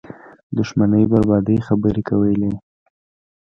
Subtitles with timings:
[0.57, 2.51] دښمنۍ بربادۍ خبرې کولې